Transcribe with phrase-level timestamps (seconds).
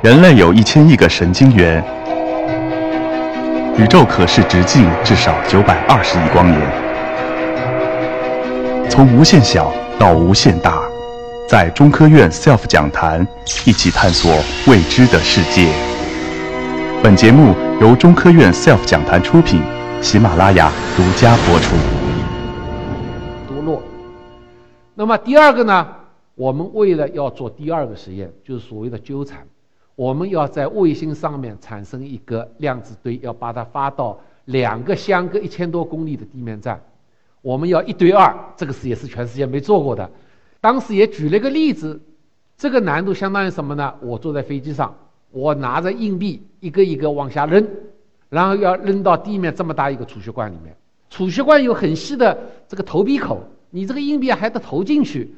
[0.00, 1.82] 人类有一千亿个神经元，
[3.76, 6.60] 宇宙可视直径至少九百二十亿光年。
[8.88, 10.80] 从无限小到无限大，
[11.48, 13.26] 在中科院 SELF 讲坛
[13.66, 14.30] 一起探索
[14.68, 15.68] 未知的世界。
[17.02, 19.60] 本节目由中科院 SELF 讲坛出品，
[20.00, 21.74] 喜马拉雅独家播出。
[23.48, 23.82] 多落。
[24.94, 25.88] 那么第二个呢？
[26.36, 29.38] 我们为了要做第二个实验，就是所谓的纠缠，
[29.98, 36.80] 我们要在卫星上面产生一个量子堆，要把它发到两个相隔一千多公里的地面站。
[37.42, 40.08] 我们要一堆二，这个事也是全世界没做过的。
[40.60, 42.00] 当时也举了一个例子，
[42.56, 43.92] 这个难度相当于什么呢？
[44.00, 44.96] 我坐在飞机上，
[45.32, 47.66] 我拿着硬币一个一个往下扔，
[48.28, 50.72] 然后要扔到地面这么大一个储蓄罐里面。
[51.10, 55.34] 储蓄罐有很细的这个投币口，你这个硬币还得投进去，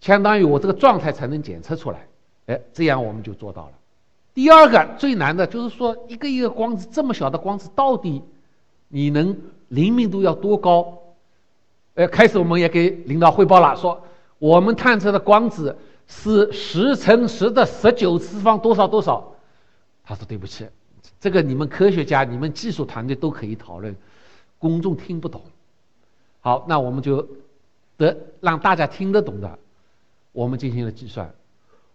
[0.00, 2.08] 相当于我这个状态才能检测出来。
[2.46, 3.72] 哎，这样我们就做到了。
[4.32, 8.22] 第二个最难的就是说，一个一个光子这么小的光子，到底
[8.88, 9.36] 你能
[9.68, 10.98] 灵敏度要多高？
[11.94, 14.02] 呃，开始我们也给领导汇报了，说
[14.38, 19.34] 我们探测的光子是十乘十的十九次方多少多少。
[20.04, 20.66] 他说对不起，
[21.20, 23.94] 这个你们科学家、你们技术团队都可以讨论，
[24.58, 25.42] 公众听不懂。
[26.40, 27.28] 好，那我们就
[27.96, 29.58] 得让大家听得懂的，
[30.32, 31.32] 我们进行了计算。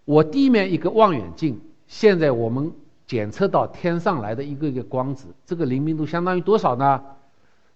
[0.04, 1.60] 我地面一个望远镜，
[1.98, 2.70] 现在我们
[3.08, 7.02] 检测到天上来的一个一个光子，这个灵敏度相当于多少呢？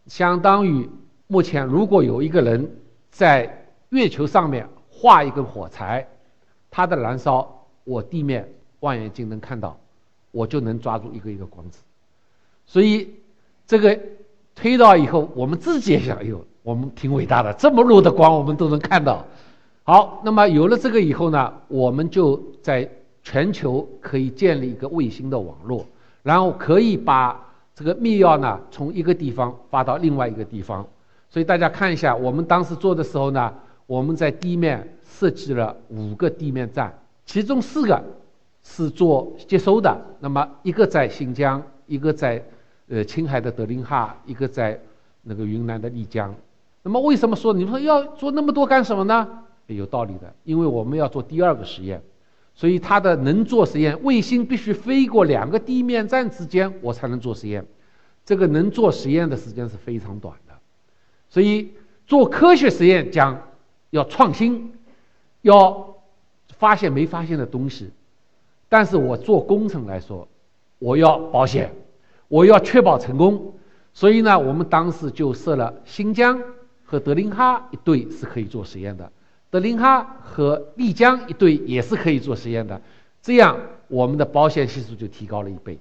[0.07, 0.89] 相当于。
[1.27, 2.69] 目前，如果有一个人
[3.11, 6.05] 在月球上面画一根火柴，
[6.69, 9.79] 它的燃烧，我地面望远镜能看到，
[10.31, 11.79] 我就能抓住一个一个光子。
[12.65, 13.07] 所以，
[13.65, 13.97] 这个
[14.53, 19.25] 推到以后，我们自己也想，哎呦，我们挺伟大的，这么弱的光我们都能看到。
[19.83, 22.89] 好，那么有了这个以后呢，我们就在
[23.23, 25.85] 全球可以建立一个卫星的网络，
[26.23, 27.39] 然后可以把
[27.75, 30.85] 这个密钥呢从一个地方发到另外一个地方。
[31.29, 33.53] 所以大家看一下，我们当时做的时候呢，
[33.85, 36.91] 我们在地面设计了五个地面站，
[37.25, 38.03] 其中四个
[38.63, 42.43] 是做接收的，那么一个在新疆，一个在
[42.87, 44.79] 呃青海的德令哈，一个在
[45.21, 46.33] 那个云南的丽江。
[46.81, 49.27] 那么为什么说你们说要做那么多干什么呢？
[49.67, 52.01] 有道理的，因为我们要做第二个实验，
[52.59, 57.65] 所以它的能做实验，卫星必须飞过两个地面站之间，我才能做实验。
[58.25, 60.53] 这个能做实验的时间是非常短的。
[61.29, 61.71] 所以
[62.05, 63.43] 做科学实验讲
[63.91, 64.73] 要创新，
[65.41, 65.95] 要
[66.49, 67.91] 发现没发现的东西。
[68.67, 70.27] 但是我做工程来说，
[70.79, 71.73] 我要保险，
[72.27, 73.53] 我要确保成功。
[73.93, 76.43] 所以呢，我们当时就设了新疆
[76.83, 79.09] 和德令哈一对是可以做实验的，
[79.49, 82.81] 德令哈和丽江一对也是可以做实验的。
[83.21, 85.79] 这样我们的保险系数就提高了一倍。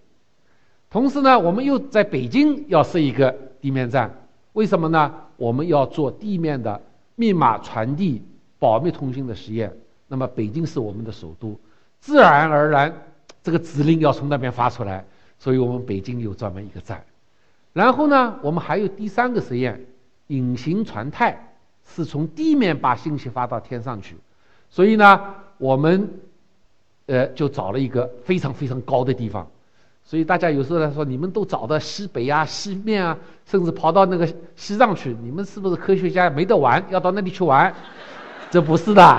[0.90, 3.30] 同时呢，我们又在北京要设一个
[3.60, 4.10] 地面站，
[4.54, 5.14] 为什么呢？
[5.36, 6.80] 我们要做地面的
[7.14, 8.22] 密码传递、
[8.58, 9.70] 保密通信的实验，
[10.08, 11.60] 那么北京是我们的首都，
[12.00, 12.92] 自然而然
[13.42, 15.04] 这个指令要从那边发出来，
[15.38, 17.04] 所以我们北京有专门一个站。
[17.74, 19.84] 然后呢，我们还有第三个实验，
[20.28, 21.47] 隐形传态
[21.94, 24.16] 是从地面把信息发到天上去，
[24.70, 25.20] 所以呢，
[25.56, 26.08] 我们
[27.06, 29.48] 呃就找了一个非常非常高的地方。
[30.04, 34.26] 所以大家有时候来说，你们都找到西北啊、西面啊，甚至跑到那个
[34.56, 37.74] 西藏去，你们是不是科学家没得玩，要到那里去玩？
[38.50, 39.18] 这不是的，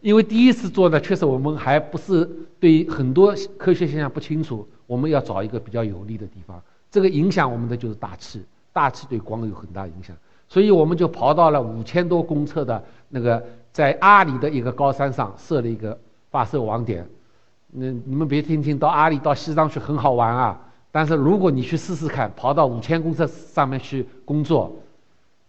[0.00, 2.24] 因为第一次做呢，确实我们还不是
[2.58, 6.62] 对很多科学现象不清楚，我们要找一个比较有利的地方。
[6.90, 8.42] 这个影响我们的就是大气，
[8.72, 10.16] 大气对光有很大影响，
[10.48, 15.98] 所以我们就跑到了五千多公尺的那个在阿里的一个高山上设了一个
[16.30, 17.08] 发射网点。
[17.72, 20.60] 那你们别听听到阿里到西藏去很好玩啊，
[20.92, 24.76] 但是如果你去试试看，跑到五千公尺上面去工作，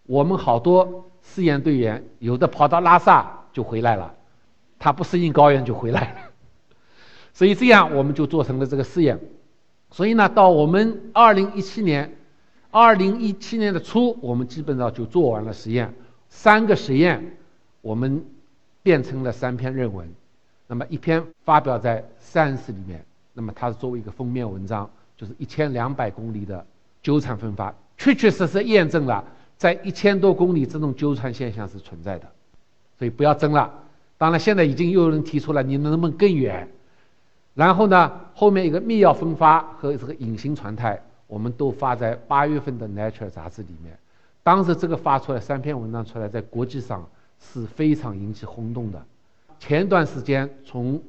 [0.04, 4.12] 我们好多试验队员有的跑到拉萨就回来了，
[4.78, 6.20] 他不适应高原就回来了，
[7.32, 9.18] 所以这样我们就做成了这个试验。
[9.90, 12.14] 所以呢，到我们二零一七年，
[12.70, 15.92] 二零一七年的初，我们基本上就做完了实验，
[16.28, 17.36] 三个实验
[17.80, 18.24] 我们
[18.82, 20.08] 变成了三篇论文。
[20.66, 26.64] 那么一篇发表在《Science》里面，那么它是作为一个封面文章，就是一千两百公里的
[27.02, 29.24] 纠缠分发，确确实实验证了
[29.56, 32.30] 在一千多公里这种纠缠现象是存在的，
[32.98, 33.72] 所以不要争了。
[34.18, 36.68] 当然，现在已经又有人提出了，你能不能更远？
[37.54, 43.96] 然后呢，后面一个密钥分发和这个隐形传态，我们都发在八月份的《Nature》杂志里面。
[44.42, 47.08] 当时这个发出来三篇文章出来，在国际上
[47.38, 49.00] 是非常引起轰动的。
[49.60, 50.98] 前段时间从《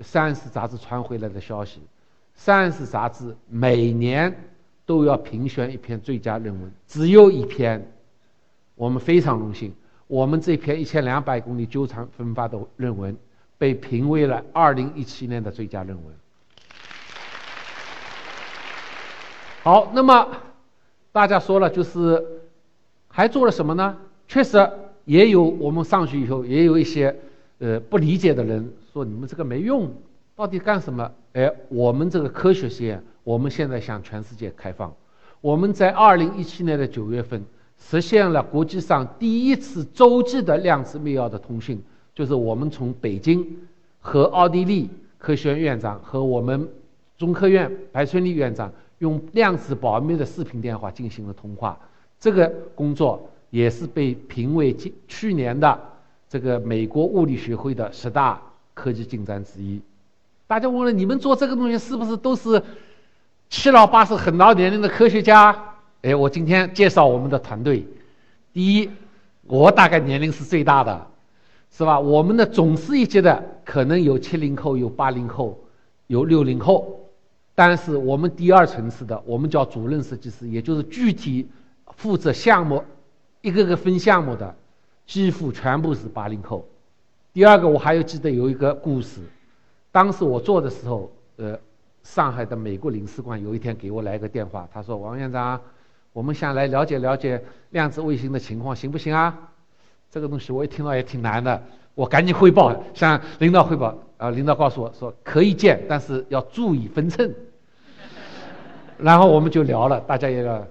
[0.00, 1.80] Science》杂志传回来的消息，
[2.40, 4.32] 《Science》杂志每年
[4.86, 7.84] 都要评选一篇最佳论文，只有一篇，
[8.76, 9.74] 我们非常荣幸，
[10.06, 13.16] 我们这篇一千两百公里纠缠分发的论文
[13.58, 16.14] 被评为了二零一七年的最佳论文。
[19.64, 20.28] 好，那么
[21.10, 22.22] 大家说了，就是
[23.08, 23.96] 还做了什么呢？
[24.28, 24.58] 确实
[25.06, 27.16] 也有我们上去以后，也有一些
[27.60, 29.90] 呃不理解的人说你们这个没用，
[30.36, 31.10] 到底干什么？
[31.32, 34.94] 哎，我们这个科学实验，我们现在向全世界开放。
[35.40, 37.42] 我们在二零一七年的九月份
[37.78, 41.82] 实现了国际上第一次洲际的量子密钥的通讯，
[42.14, 43.42] 就是我们从北京
[43.98, 46.68] 和奥地利科学院院长和我们
[47.16, 48.70] 中科院白春丽院长。
[48.98, 51.78] 用量子保密的视频电话进行了通话，
[52.20, 55.78] 这个工作也是被评为今去年的
[56.28, 58.40] 这个美国物理学会的十大
[58.72, 59.80] 科技进展之一。
[60.46, 62.62] 大家问了，你们做这个东西是不是都是
[63.48, 65.74] 七老八十很老年龄的科学家？
[66.02, 67.86] 哎，我今天介绍我们的团队。
[68.52, 68.90] 第一，
[69.46, 71.06] 我大概年龄是最大的，
[71.70, 71.98] 是吧？
[71.98, 75.58] 我们的总师一级的可能有七零后，有八零后，
[76.06, 77.03] 有六零后。
[77.54, 81.48] 但是我们第二层次的，我们叫主任设计师，也就是具体
[81.96, 82.82] 负责项目，
[83.42, 84.54] 一个个分项目的，
[85.06, 86.66] 几乎全部是八零后。
[87.32, 89.20] 第二个，我还有记得有一个故事，
[89.92, 91.58] 当时我做的时候，呃，
[92.02, 95.60] 上海的美国领事馆有一天给我来个电话，他说：“王院长，
[96.12, 99.50] 我们想来了解了解量子卫星的情况，行不行啊？”
[100.10, 101.62] 这个东西我一听到也挺难的，
[101.94, 103.96] 我赶紧汇报向领导汇报。
[104.16, 107.34] 啊，领导告诉我说可以建，但是要注意分寸。
[108.96, 110.66] 然后我们就聊了，大家也聊。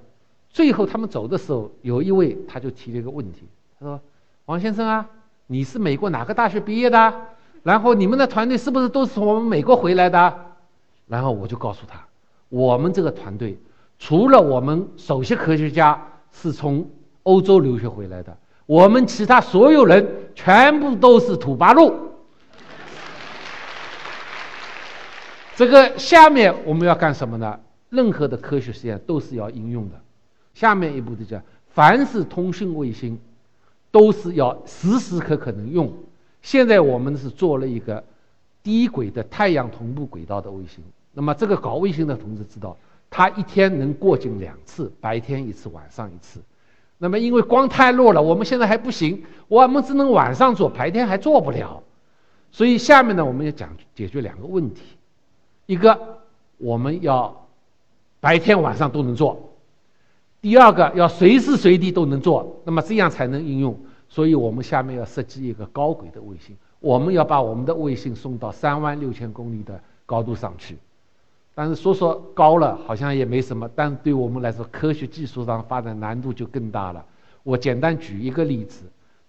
[0.50, 3.48] 最后他们走的时候，有一位他就提了一个问题，
[3.80, 4.00] 他说
[4.46, 5.06] ：“王先生啊，
[5.48, 7.14] 你是美国哪个大学毕业的？
[7.64, 10.34] 然后你们的团队是不是都是从我们美国回来的？”
[11.08, 12.00] 然后我就告诉他，
[12.50, 13.58] 我们这个团队
[14.00, 16.02] 除了我们首席科学家
[16.32, 16.88] 是从
[17.24, 18.36] 欧洲留学回来的，
[18.66, 21.94] 我们其他所有人全部都是土八路。
[25.56, 27.60] 这个下面我们要干什么呢？
[27.90, 30.02] 任何的科学实验都是要应用的。
[30.56, 31.40] 下面一步就叫，
[31.70, 33.20] 凡是通讯卫星，
[33.92, 35.94] 都是要时时刻刻能用。
[36.42, 38.04] 现在我们是做了一个
[38.64, 40.84] 低轨的太阳同步轨道的卫星。
[41.14, 42.76] 那么这个搞卫星的同志知道，
[43.10, 46.40] 他一天能过境两次，白天一次，晚上一次。
[46.98, 51.84] 那么因为光太弱了，我们现在还不行，我们只能晚上做，白天还做不了。
[52.52, 54.82] 所以下面呢，我们要讲解决两个问题。
[55.66, 56.20] 一个，
[56.58, 57.48] 我们要
[58.20, 59.36] 白天晚上都能做；
[60.42, 62.62] 第二个，要随时随地都能做。
[62.66, 63.78] 那么这样才能应用。
[64.10, 70.78] 所以我们下面要设计一个高轨的卫星，我们要把我们的卫星送到三万六千公里的高度上去。
[71.56, 77.04] 但是说说高了好像也没什么，但对我们来说，科学技术上发展难度就更大了。
[77.42, 78.84] 我简单举一个例子，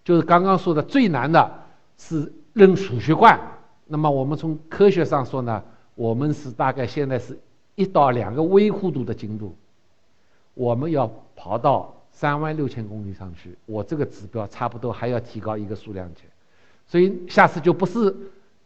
[0.05, 1.51] 就是刚刚说的最难的
[1.97, 3.41] 是扔储蓄罐。
[3.87, 5.63] 那么我们从科学上说呢？
[5.94, 7.38] 我们是大概现在是
[7.76, 9.56] 一到两个微弧度的精度，
[10.55, 16.23] 我们要跑到三万六千公里上去，我这个指标差不多还要提高一个数量级，
[16.87, 18.14] 所以下次就不是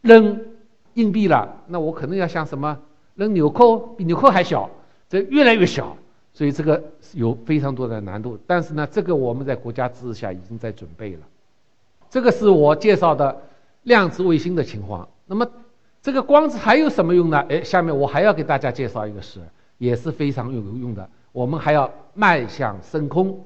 [0.00, 0.40] 扔
[0.94, 2.78] 硬币了，那我可能要像什么
[3.14, 4.70] 扔纽扣，比纽扣还小，
[5.08, 5.96] 这越来越小，
[6.32, 8.38] 所以这个有非常多的难度。
[8.46, 11.20] 但是呢，这个我们在国家支持下已经在准备了。
[12.08, 13.42] 这个是我介绍的
[13.82, 15.06] 量子卫星的情况。
[15.26, 15.46] 那么。
[16.08, 17.44] 这个光子还有什么用呢？
[17.50, 19.40] 哎，下面我还要给大家介绍一个事，
[19.76, 21.06] 也是非常有用的。
[21.32, 23.44] 我们还要迈向深空。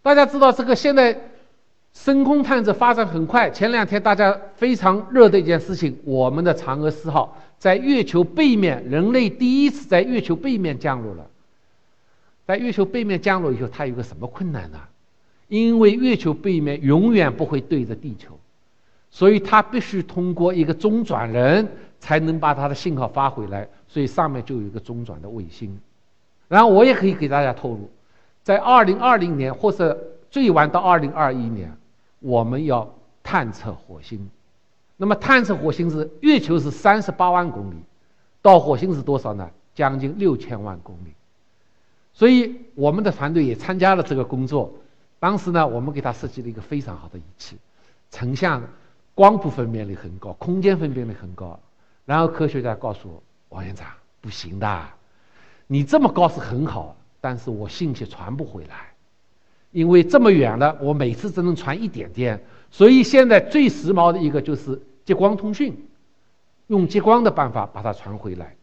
[0.00, 1.20] 大家知道，这个现在
[1.92, 3.50] 深空探测发展很快。
[3.50, 11.26] 前两天大家非常热的一件事情，我们的嫦娥四号在月球背面，人类第一次在月球背面降落了。
[12.46, 14.78] 在月球背面降落以后，它有个什么困难呢？
[15.48, 18.38] 因为月球背面永远不会对着地球，
[19.10, 21.68] 所以它必须通过一个中转人。
[22.00, 25.80] 才能把它的信号发回来，所以上面就有一个中转的卫星。
[26.46, 27.90] 然后我也可以给大家透露，
[28.44, 29.98] 在二零二零年或者
[30.30, 31.76] 最晚到二零二一年，
[32.20, 32.88] 我们要
[33.24, 34.30] 探测火星。
[34.96, 37.76] 那么探测火星是月球是三十八万公里，
[38.42, 39.50] 到火星是多少呢？
[39.74, 41.12] 将近六千万公里。
[42.14, 44.72] 所以我们的团队也参加了这个工作。
[45.18, 47.56] 当时呢，我们给他设计了一个非常好的仪器，
[48.12, 48.62] 成像
[49.18, 51.58] 光谱分辨率很高，空间分辨率很高。
[52.04, 53.88] 然后科学家告诉我，王院长
[54.20, 54.88] 不行的，
[55.66, 58.92] 你这么高是很好，但是我信息传不回来，
[59.72, 62.40] 因为这么远了，我每次只能传一点点。
[62.70, 65.76] 所以现在最时髦的一个就是激光通讯，
[66.68, 68.54] 用激光的办法把它传回来。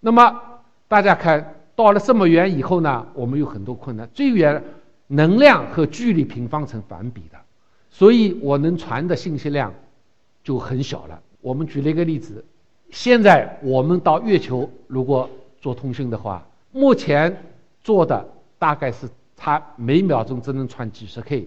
[0.00, 0.38] 那么
[0.86, 4.06] 大家看到了这么远以后呢，我们有很多困难。
[4.12, 4.62] 最远
[5.06, 7.38] 能量和距离平方成反比的，
[7.92, 9.72] 所以我能传的信息量
[10.42, 11.20] 就很小了。
[11.40, 12.44] 我们举了一个例子，
[12.90, 15.30] 现在我们到月球如果
[15.60, 17.44] 做通讯的话，目前
[17.84, 18.26] 做的
[18.58, 21.46] 大概是它每秒钟只能传几十 K。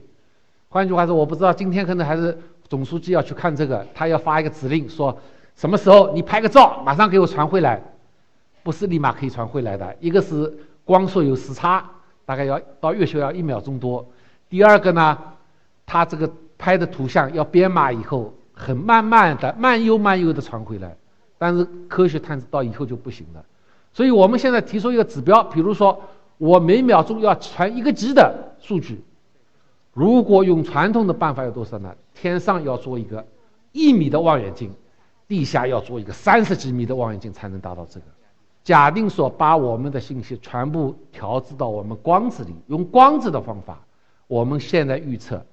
[0.70, 2.38] 换句话说，我不知道今天可能还是
[2.70, 5.18] 总书记要去看这个，他要发一个指令说
[5.56, 7.82] 什么时候你拍个照，马上给我传回来。
[8.64, 10.52] 不是立马可以传回来的，一个是
[10.84, 11.88] 光速有时差，
[12.26, 14.04] 大概要到月球要一秒钟多；
[14.50, 15.16] 第二个呢，
[15.86, 20.96] 它这个拍的图像要编码以后，很慢慢的、慢悠慢悠的传回来。
[21.38, 23.46] 但是科学探测到以后就不行了，
[23.92, 26.02] 所以我们现在提出一个指标，比如说
[26.38, 29.04] 我每秒钟要传一个 G 的数据，
[29.92, 31.94] 如果用传统的办法有多少呢？
[32.14, 33.28] 天上要做一个
[33.74, 34.74] 一米的望远镜，
[35.28, 38.06] 地下要做一个三十几米的望远镜才能达到这个。
[38.64, 43.86] 假定说把我们的信息全部调制到我们光子里，用光子的方法，
[44.28, 45.46] 我们现在预测，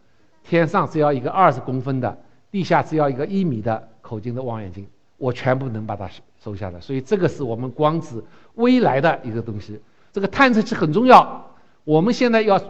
[0.44, 2.18] 天上只要一个二十公分的，
[2.50, 6.08] 地下只要一个一米的口径的望远镜，我全部能把它
[6.42, 6.80] 收下来。
[6.80, 9.80] 所以这个是我们光子未来的一个东西。
[10.12, 11.50] 这个探测器很重要。
[11.84, 12.60] 我们现在要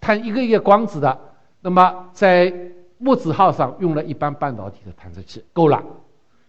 [0.00, 1.18] 探一个一个光子的，
[1.60, 2.52] 那么在
[2.98, 5.82] 木子号上用了一般半导体的探测器够了，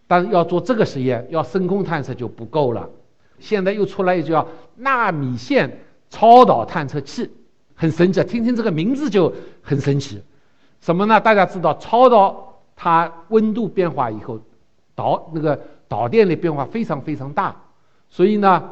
[0.08, 2.90] 但是要做这个实验，要深空探测就不够了。
[3.40, 7.30] 现在又出来一叫纳米线超导探测器，
[7.74, 10.22] 很神奇，听听这个名字就很神奇。
[10.82, 11.22] 什么呢？
[11.22, 14.40] 大家知道超导它温度变化以后，
[14.96, 17.56] 导那个导电的变化非常非常大，
[18.10, 18.70] 所以呢，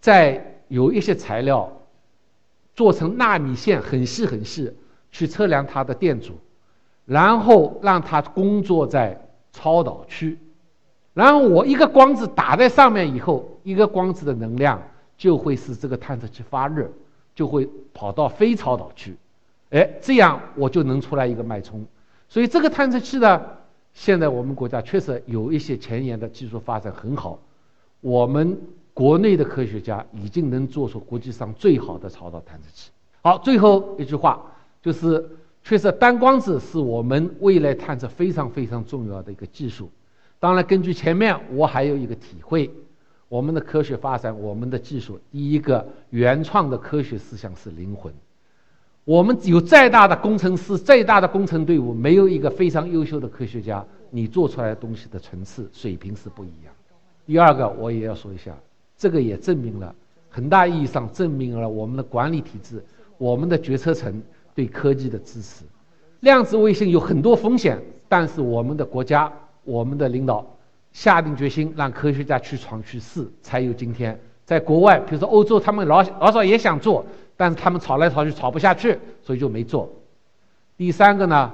[0.00, 1.72] 在有一些材料
[2.74, 4.72] 做成纳米线很细很细，
[5.10, 6.34] 去测量它的电阻，
[7.06, 10.38] 然后让它工作在超导区。
[11.14, 14.82] 然后我一个光子打在上面以后，一个光子的能量
[15.16, 16.90] 就会使这个探测器发热，
[17.34, 19.16] 就会跑到非超导区，
[19.76, 21.84] 哎，这样我就能出来一个脉冲。
[22.30, 23.42] 所以这个探测器呢，
[23.92, 27.38] 现在我们国家确实有一些前沿的技术发展很好，
[28.00, 28.58] 我们
[28.94, 32.90] 国内的科学家已经能做出国际上最好的超导探测器。
[33.20, 34.42] 好，最后一句话
[34.80, 35.28] 就是，
[35.62, 39.90] 确实单光子是我们未来探测非常非常重要的一个技术。
[40.40, 42.70] 当然，根据前面我还有一个体会，
[43.28, 48.10] 我们的科学发展，我们的技术，第一个原创的科学思想是灵魂。
[49.06, 56.74] 我们有再大的工程师，再大的工程队伍，没有一个非常优秀的科学家，你做出来的东西的层次水平是不一样。
[57.24, 58.52] 第二个，我也要说一下，
[58.98, 59.94] 这个也证明了，
[60.28, 62.84] 很大意义上证明了我们的管理体制，
[63.16, 64.20] 我们的决策层
[64.56, 65.64] 对科技的支持。
[66.18, 69.32] 量子卫星有很多风险，但是我们的国家。
[69.62, 70.46] 我们的领导
[70.92, 74.16] 下定决心让科学家去闯去试，才有今天。
[74.44, 77.04] 在国外，比如说欧洲，他们老老早也想做，
[77.36, 79.90] 但是他们吵来吵去吵不下去，所以就没做。
[80.76, 81.52] 第三个呢，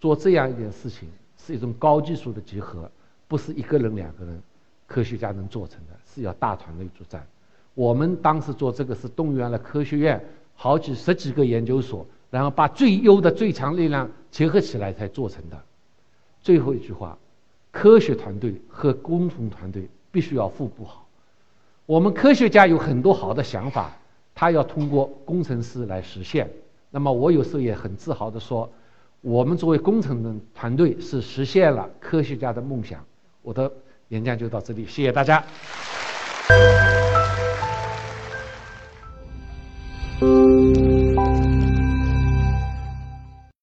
[0.00, 2.90] 做这样一件事情是一种高技术的结合，
[3.28, 4.42] 不是一个人两个人
[4.86, 7.26] 科学家能做成的，是要大团队作战。
[7.74, 15.62] 我们当时做这个是动员了科学院好几十几个研究所，然后把最优的最强力量结合起来才做成的。
[16.40, 17.18] 最后一句话。
[17.74, 21.06] 科学团队和工程团队必须要互补好。
[21.86, 23.96] 我们科学家有很多好的想法，
[24.34, 26.50] 他要通过工程师来实现。
[26.90, 28.70] 那么我有时候也很自豪地说，
[29.20, 33.04] 我们作为工程的团队是实现了科学家的梦想。
[33.40, 33.70] 我的
[34.08, 35.42] 演讲就到这里，谢谢大家。